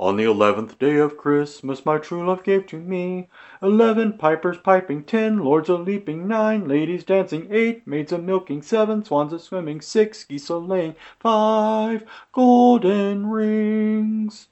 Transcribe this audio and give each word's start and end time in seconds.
On 0.00 0.14
the 0.14 0.22
eleventh 0.22 0.78
day 0.78 0.96
of 0.98 1.16
Christmas 1.16 1.84
my 1.84 1.98
true 1.98 2.24
love 2.24 2.44
gave 2.44 2.68
to 2.68 2.76
me 2.78 3.28
Eleven 3.60 4.12
pipers 4.12 4.56
piping, 4.56 5.02
ten 5.02 5.38
lords 5.38 5.68
a 5.68 5.74
leaping, 5.74 6.28
nine 6.28 6.68
ladies 6.68 7.02
dancing, 7.02 7.48
eight 7.50 7.84
maids 7.84 8.12
a 8.12 8.18
milking, 8.18 8.62
seven 8.62 9.04
swans 9.04 9.32
a 9.32 9.40
swimming, 9.40 9.80
six 9.80 10.22
geese 10.22 10.50
a 10.50 10.56
laying, 10.56 10.94
five 11.18 12.04
golden 12.30 13.28
rings. 13.28 14.46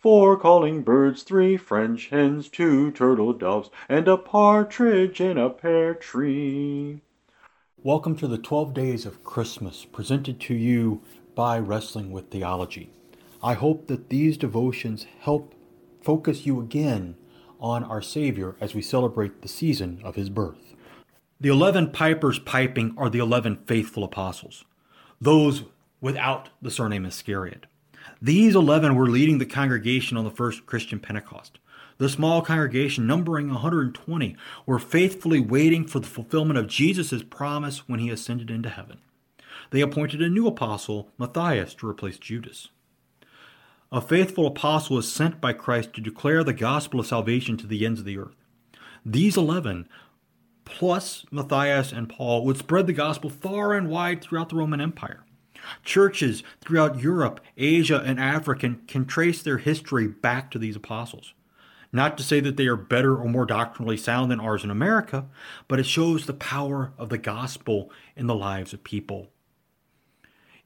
Four 0.00 0.36
calling 0.36 0.82
birds, 0.82 1.22
three 1.22 1.56
French 1.56 2.08
hens, 2.08 2.48
two 2.48 2.90
turtle 2.90 3.32
doves, 3.32 3.70
and 3.88 4.08
a 4.08 4.16
partridge 4.16 5.20
in 5.20 5.38
a 5.38 5.50
pear 5.50 5.94
tree. 5.94 7.00
Welcome 7.80 8.16
to 8.16 8.26
the 8.26 8.38
12 8.38 8.74
Days 8.74 9.06
of 9.06 9.22
Christmas, 9.22 9.84
presented 9.84 10.40
to 10.40 10.54
you 10.54 11.00
by 11.36 11.60
Wrestling 11.60 12.10
with 12.10 12.30
Theology. 12.30 12.90
I 13.42 13.54
hope 13.54 13.86
that 13.86 14.10
these 14.10 14.36
devotions 14.36 15.06
help 15.20 15.54
focus 16.02 16.44
you 16.44 16.60
again 16.60 17.16
on 17.58 17.82
our 17.84 18.02
Savior 18.02 18.54
as 18.60 18.74
we 18.74 18.82
celebrate 18.82 19.40
the 19.40 19.48
season 19.48 20.00
of 20.04 20.14
his 20.14 20.28
birth. 20.28 20.74
The 21.40 21.48
11 21.48 21.92
pipers 21.92 22.38
piping 22.38 22.94
are 22.98 23.08
the 23.08 23.18
11 23.18 23.60
faithful 23.66 24.04
apostles, 24.04 24.64
those 25.22 25.64
without 26.02 26.50
the 26.60 26.70
surname 26.70 27.06
Iscariot. 27.06 27.64
These 28.20 28.54
11 28.54 28.94
were 28.94 29.08
leading 29.08 29.38
the 29.38 29.46
congregation 29.46 30.18
on 30.18 30.24
the 30.24 30.30
first 30.30 30.66
Christian 30.66 31.00
Pentecost. 31.00 31.58
The 31.96 32.10
small 32.10 32.42
congregation, 32.42 33.06
numbering 33.06 33.48
120, 33.48 34.36
were 34.66 34.78
faithfully 34.78 35.40
waiting 35.40 35.86
for 35.86 35.98
the 35.98 36.06
fulfillment 36.06 36.58
of 36.58 36.66
Jesus' 36.66 37.22
promise 37.22 37.88
when 37.88 38.00
he 38.00 38.10
ascended 38.10 38.50
into 38.50 38.68
heaven. 38.68 39.00
They 39.70 39.80
appointed 39.80 40.20
a 40.20 40.28
new 40.28 40.46
apostle, 40.46 41.10
Matthias, 41.16 41.74
to 41.76 41.88
replace 41.88 42.18
Judas. 42.18 42.68
A 43.92 44.00
faithful 44.00 44.46
apostle 44.46 44.98
is 44.98 45.12
sent 45.12 45.40
by 45.40 45.52
Christ 45.52 45.94
to 45.94 46.00
declare 46.00 46.44
the 46.44 46.52
gospel 46.52 47.00
of 47.00 47.08
salvation 47.08 47.56
to 47.56 47.66
the 47.66 47.84
ends 47.84 47.98
of 47.98 48.06
the 48.06 48.18
earth. 48.18 48.36
These 49.04 49.36
11, 49.36 49.88
plus 50.64 51.26
Matthias 51.32 51.90
and 51.90 52.08
Paul, 52.08 52.44
would 52.44 52.56
spread 52.56 52.86
the 52.86 52.92
gospel 52.92 53.30
far 53.30 53.74
and 53.74 53.88
wide 53.88 54.22
throughout 54.22 54.50
the 54.50 54.54
Roman 54.54 54.80
Empire. 54.80 55.24
Churches 55.84 56.44
throughout 56.60 57.00
Europe, 57.00 57.40
Asia, 57.56 58.00
and 58.06 58.20
Africa 58.20 58.76
can 58.86 59.06
trace 59.06 59.42
their 59.42 59.58
history 59.58 60.06
back 60.06 60.52
to 60.52 60.58
these 60.60 60.76
apostles. 60.76 61.34
Not 61.92 62.16
to 62.18 62.22
say 62.22 62.38
that 62.38 62.56
they 62.56 62.68
are 62.68 62.76
better 62.76 63.16
or 63.16 63.28
more 63.28 63.44
doctrinally 63.44 63.96
sound 63.96 64.30
than 64.30 64.38
ours 64.38 64.62
in 64.62 64.70
America, 64.70 65.26
but 65.66 65.80
it 65.80 65.86
shows 65.86 66.26
the 66.26 66.32
power 66.32 66.92
of 66.96 67.08
the 67.08 67.18
gospel 67.18 67.90
in 68.14 68.28
the 68.28 68.36
lives 68.36 68.72
of 68.72 68.84
people. 68.84 69.30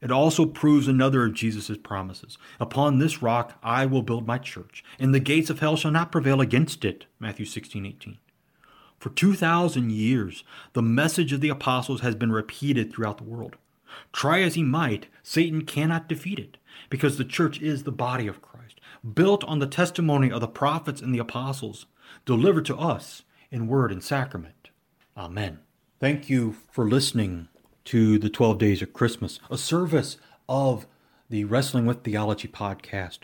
It 0.05 0.12
also 0.12 0.44
proves 0.44 0.86
another 0.86 1.24
of 1.24 1.33
Jesus' 1.33 1.78
promises. 1.78 2.36
Upon 2.60 2.98
this 2.98 3.22
rock 3.22 3.58
I 3.62 3.86
will 3.86 4.02
build 4.02 4.27
my 4.27 4.36
church, 4.36 4.84
and 4.98 5.14
the 5.14 5.19
gates 5.19 5.48
of 5.48 5.61
hell 5.61 5.77
shall 5.77 5.91
not 5.91 6.12
prevail 6.12 6.42
against 6.42 6.84
it. 6.84 7.06
Matthew 7.19 7.46
16, 7.46 7.86
18. 7.86 8.19
For 8.98 9.08
2,000 9.08 9.91
years, 9.91 10.44
the 10.74 10.83
message 10.83 11.33
of 11.33 11.41
the 11.41 11.48
apostles 11.48 12.02
has 12.02 12.14
been 12.14 12.30
repeated 12.30 12.92
throughout 12.92 13.16
the 13.16 13.24
world. 13.24 13.56
Try 14.12 14.42
as 14.42 14.56
he 14.56 14.62
might, 14.62 15.06
Satan 15.22 15.64
cannot 15.64 16.08
defeat 16.08 16.39
it, 16.39 16.58
because 16.91 17.16
the 17.16 17.24
church 17.24 17.62
is 17.62 17.84
the 17.84 17.91
body 17.91 18.27
of 18.27 18.42
Christ, 18.42 18.83
built 19.14 19.42
on 19.44 19.58
the 19.58 19.66
testimony 19.66 20.30
of 20.30 20.42
the 20.42 20.48
prophets 20.48 21.00
and 21.00 21.14
the 21.14 21.18
apostles, 21.18 21.86
delivered 22.27 22.66
to 22.66 22.77
us 22.77 23.22
in 23.50 23.68
word 23.68 23.91
and 23.91 24.05
sacrament. 24.05 24.68
Amen. 25.16 25.61
Thank 25.98 26.28
you 26.28 26.56
for 26.70 26.86
listening 26.86 27.48
to 27.86 28.18
the 28.18 28.30
12 28.30 28.58
Days 28.58 28.82
of 28.82 28.92
Christmas, 28.92 29.40
a 29.50 29.58
service 29.58 30.16
of 30.48 30.86
the 31.28 31.44
Wrestling 31.44 31.86
with 31.86 32.02
Theology 32.02 32.48
podcast. 32.48 33.20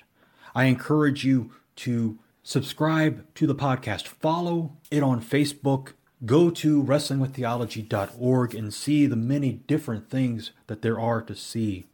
I 0.55 0.65
encourage 0.65 1.25
you 1.25 1.53
to 1.77 2.19
subscribe 2.43 3.27
to 3.35 3.47
the 3.47 3.55
podcast, 3.55 4.07
follow 4.07 4.77
it 4.91 5.03
on 5.03 5.23
Facebook, 5.23 5.93
Go 6.27 6.51
to 6.51 6.83
wrestlingwiththeology.org 6.83 8.55
and 8.55 8.75
see 8.75 9.07
the 9.07 9.17
many 9.17 9.53
different 9.53 10.11
things 10.11 10.51
that 10.67 10.83
there 10.83 11.01
are 11.01 11.23
to 11.23 11.35
see 11.35 11.87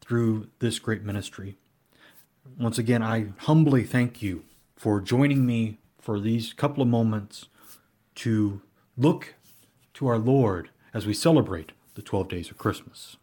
through 0.00 0.48
this 0.58 0.80
great 0.80 1.04
ministry. 1.04 1.56
Once 2.58 2.78
again, 2.78 3.00
I 3.00 3.26
humbly 3.38 3.84
thank 3.84 4.22
you 4.22 4.42
for 4.74 5.00
joining 5.00 5.46
me 5.46 5.78
for 6.00 6.18
these 6.18 6.52
couple 6.52 6.82
of 6.82 6.88
moments 6.88 7.46
to 8.16 8.60
look 8.96 9.34
to 9.94 10.08
our 10.08 10.18
Lord 10.18 10.70
as 10.92 11.06
we 11.06 11.14
celebrate 11.14 11.70
the 11.94 12.02
12 12.02 12.28
days 12.28 12.50
of 12.50 12.58
Christmas. 12.58 13.16